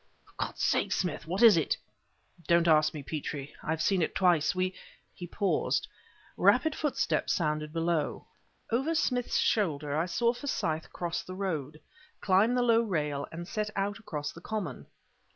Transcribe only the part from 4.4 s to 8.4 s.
We" He paused. Rapid footsteps sounded below.